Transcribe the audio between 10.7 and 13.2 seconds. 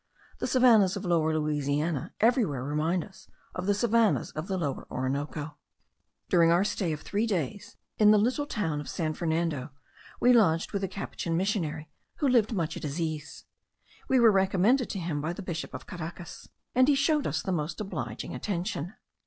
with the Capuchin missionary, who lived much at his